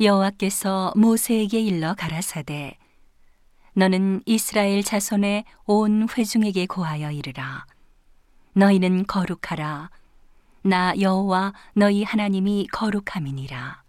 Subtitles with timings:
[0.00, 2.78] 여호와께서 모세에게 일러 가라사대
[3.74, 7.66] 너는 이스라엘 자손의 온 회중에게 고하여 이르라.
[8.52, 9.90] 너희는 거룩하라.
[10.62, 13.82] 나 여호와 너희 하나님이 거룩함이니라.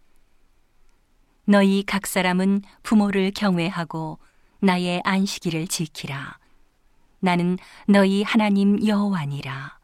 [1.46, 4.18] 너희 각 사람은 부모를 경외하고
[4.62, 6.40] 나의 안식일을 지키라.
[7.20, 7.58] 나는
[7.88, 9.78] 너희 하나님 여호와니라.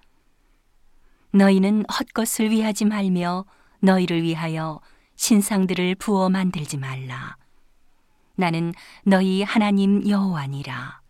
[1.32, 3.46] 너희는 헛것을 위하지 말며
[3.80, 4.82] 너희를 위하여
[5.16, 7.38] 신상들을 부어 만들지 말라.
[8.36, 11.02] 나는 너희 하나님 여호와니라.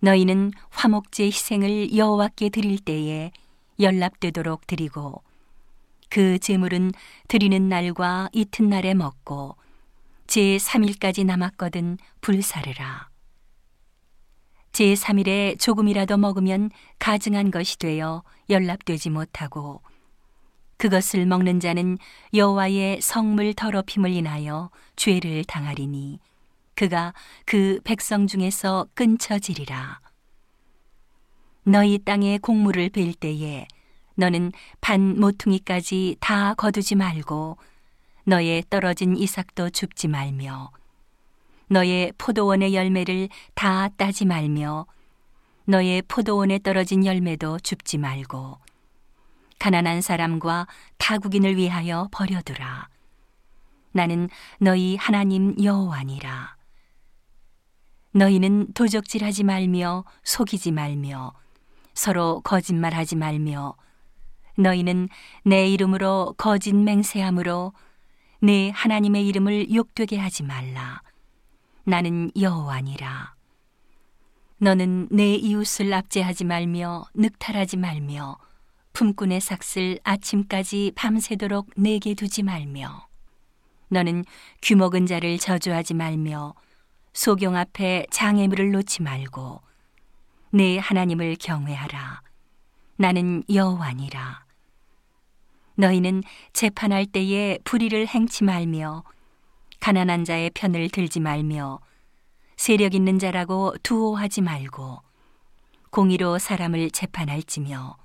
[0.00, 3.32] 너희는 화목제 희생을 여호와께 드릴 때에
[3.80, 5.22] 연락되도록 드리고
[6.10, 6.92] 그 제물은
[7.26, 9.56] 드리는 날과 이튿날에 먹고
[10.26, 13.08] 제 3일까지 남았거든 불사르라.
[14.72, 19.82] 제 3일에 조금이라도 먹으면 가증한 것이 되어 연락되지 못하고
[20.76, 21.98] 그것을 먹는 자는
[22.32, 26.18] 여호와의 성물 더럽힘을 인하여 죄를 당하리니
[26.74, 30.00] 그가 그 백성 중에서 끊쳐지리라.
[31.64, 33.66] 너희 땅에 곡물을 벨 때에
[34.16, 37.56] 너는 반 모퉁이까지 다 거두지 말고
[38.24, 40.70] 너의 떨어진 이삭도 줍지 말며
[41.68, 44.86] 너의 포도원의 열매를 다 따지 말며
[45.64, 48.58] 너의 포도원에 떨어진 열매도 줍지 말고
[49.64, 50.66] 가난한 사람과
[50.98, 52.86] 타국인을 위하여 버려두라.
[53.92, 56.54] 나는 너희 하나님 여호와니라.
[58.12, 61.32] 너희는 도적질하지 말며 속이지 말며
[61.94, 63.74] 서로 거짓말하지 말며
[64.58, 65.08] 너희는
[65.46, 67.72] 내 이름으로 거짓 맹세함으로
[68.42, 71.00] 내 하나님의 이름을 욕되게 하지 말라.
[71.84, 73.34] 나는 여호와니라.
[74.58, 78.36] 너는 내 이웃을 압제하지 말며 늑탈하지 말며
[78.94, 83.08] 품꾼의 삭슬 아침까지 밤새도록 내게 두지 말며
[83.88, 84.24] 너는
[84.62, 86.54] 규먹은 자를 저주하지 말며
[87.12, 89.60] 소경 앞에 장애물을 놓지 말고
[90.50, 92.22] 내 하나님을 경외하라.
[92.96, 94.44] 나는 여호와니라.
[95.74, 99.02] 너희는 재판할 때에 불의를 행치 말며
[99.80, 101.80] 가난한 자의 편을 들지 말며
[102.56, 105.02] 세력 있는 자라고 두호하지 말고
[105.90, 108.03] 공의로 사람을 재판할지며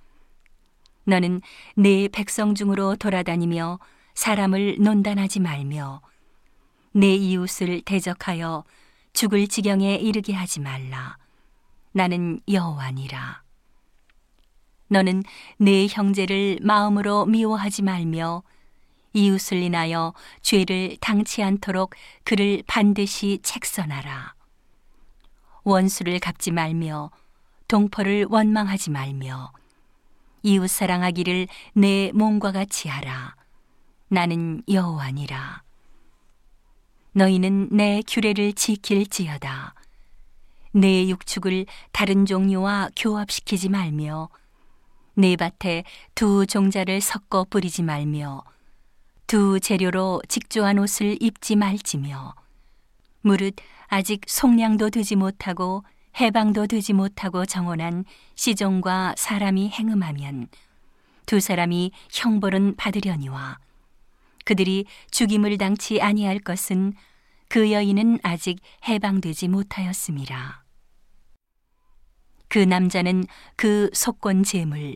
[1.09, 1.41] 너는
[1.75, 3.79] 내 백성 중으로 돌아다니며
[4.13, 6.01] 사람을 논단하지 말며
[6.91, 8.63] 내 이웃을 대적하여
[9.13, 11.17] 죽을 지경에 이르게 하지 말라.
[11.91, 13.41] 나는 여호와니라.
[14.89, 15.23] 너는
[15.57, 18.43] 내 형제를 마음으로 미워하지 말며
[19.13, 24.35] 이웃을 인하여 죄를 당치 않도록 그를 반드시 책선하라.
[25.63, 27.09] 원수를 갚지 말며
[27.67, 29.51] 동포를 원망하지 말며
[30.43, 33.35] 이웃 사랑하기를 내 몸과 같이 하라.
[34.07, 35.63] 나는 여호와니라.
[37.13, 39.73] 너희는 내 규례를 지킬지어다.
[40.71, 44.29] 내 육축을 다른 종류와 교합시키지 말며
[45.15, 45.83] 내 밭에
[46.15, 48.43] 두 종자를 섞어 뿌리지 말며
[49.27, 52.35] 두 재료로 직조한 옷을 입지 말지며
[53.21, 53.55] 무릇
[53.87, 55.83] 아직 속량도 되지 못하고
[56.19, 58.03] 해방도 되지 못하고 정원한
[58.35, 60.47] 시종과 사람이 행음하면
[61.25, 63.59] 두 사람이 형벌은 받으려니와
[64.43, 66.93] 그들이 죽임을 당치 아니할 것은
[67.47, 70.63] 그 여인은 아직 해방되지 못하였습니다.
[72.47, 73.25] 그 남자는
[73.55, 74.95] 그 속건 제물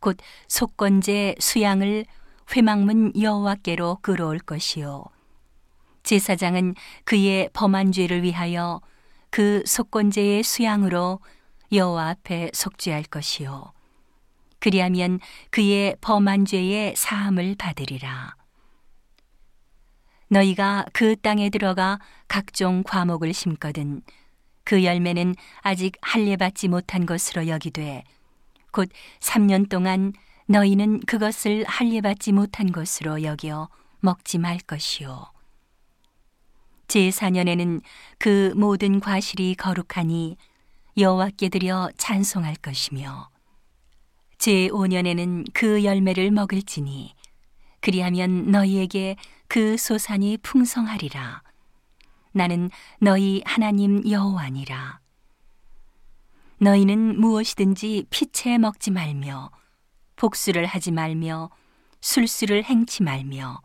[0.00, 0.16] 곧
[0.48, 2.06] 속건제 수양을
[2.54, 5.04] 회망문 여호와께로 끌어올 것이요
[6.02, 6.74] 제사장은
[7.04, 8.80] 그의 범한 죄를 위하여
[9.32, 11.18] 그 속건제의 수양으로
[11.72, 13.72] 여호와 앞에 속죄할 것이요.
[14.58, 18.36] 그리하면 그의 범한 죄의 사함을 받으리라.
[20.28, 21.98] 너희가 그 땅에 들어가
[22.28, 24.02] 각종 과목을 심거든
[24.64, 28.04] 그 열매는 아직 할례 받지 못한 것으로 여기되
[28.70, 30.12] 곧 3년 동안
[30.44, 33.70] 너희는 그것을 할례 받지 못한 것으로 여겨
[34.00, 35.31] 먹지 말 것이요
[36.88, 37.82] 제4년에는
[38.18, 40.36] 그 모든 과실이 거룩하니
[40.96, 43.30] 여호와께 드려 찬송할 것이며
[44.38, 47.14] 제5년에는 그 열매를 먹을지니
[47.80, 49.16] 그리하면 너희에게
[49.48, 51.42] 그 소산이 풍성하리라.
[52.32, 52.70] 나는
[53.00, 55.00] 너희 하나님 여호와니라.
[56.58, 59.50] 너희는 무엇이든지 피채 먹지 말며
[60.16, 61.50] 복수를 하지 말며
[62.00, 63.60] 술수를 행치 말며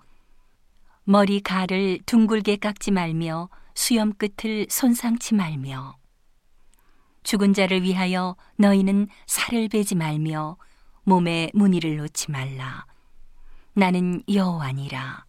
[1.09, 5.95] 머리 가를 둥글게 깎지 말며 수염 끝을 손상치 말며
[7.23, 10.57] 죽은 자를 위하여 너희는 살을 베지 말며
[11.03, 12.85] 몸에 무늬를 놓지 말라
[13.71, 15.23] 나는 여호와니라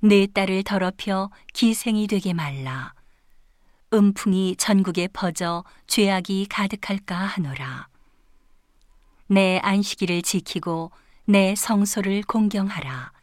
[0.00, 2.94] 내 딸을 더럽혀 기생이 되게 말라.
[3.92, 7.88] 음풍이 전국에 퍼져 죄악이 가득할까 하노라.
[9.26, 10.92] 내 안식일을 지키고
[11.24, 13.17] 내 성소를 공경하라.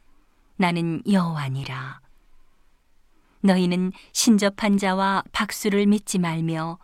[0.58, 2.00] 나는 여호와니라.
[3.42, 6.80] 너희는 신접한 자와 박수를 믿지 말며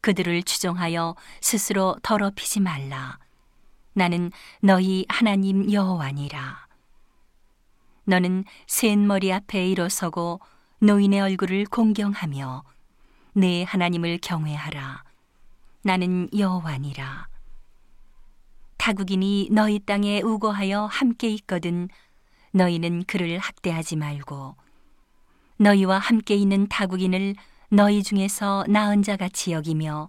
[0.00, 3.18] 그들을 추종하여 스스로 더럽히지 말라.
[3.94, 6.68] 나는 너희 하나님 여호와니라.
[8.04, 10.40] 너는 센 머리 앞에 일어서고
[10.80, 12.62] 노인의 얼굴을 공경하며
[13.34, 15.02] 내 하나님을 경외하라.
[15.82, 17.28] 나는 여호와니라.
[18.76, 21.88] 타국인이 너희 땅에 우거하여 함께 있거든
[22.52, 24.56] 너희는 그를 학대하지 말고
[25.58, 27.34] 너희와 함께 있는 타국인을
[27.70, 30.08] 너희 중에서 나은 자 같이 여기며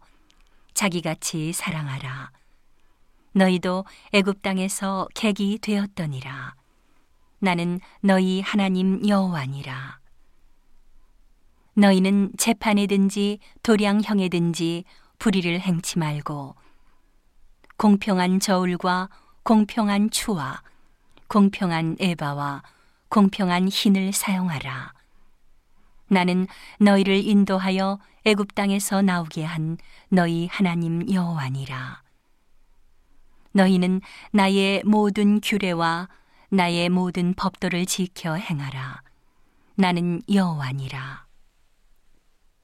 [0.74, 2.32] 자기같이 사랑하라.
[3.34, 6.56] 너희도 애굽 땅에서 객이 되었더니라.
[7.40, 10.00] 나는 너희 하나님 여호와니라.
[11.74, 14.84] 너희는 재판에든지 도량형에든지
[15.18, 16.56] 불의를 행치 말고
[17.78, 19.10] 공평한 저울과
[19.44, 20.62] 공평한 추와
[21.30, 22.64] 공평한 에바와
[23.08, 24.94] 공평한 흰을 사용하라.
[26.08, 26.48] 나는
[26.80, 29.78] 너희를 인도하여 애굽 땅에서 나오게 한
[30.10, 32.02] 너희 하나님 여호와니라.
[33.52, 36.10] 너희는 나의 모든 규례와
[36.50, 39.04] 나의 모든 법도를 지켜 행하라.
[39.76, 41.29] 나는 여호와니라.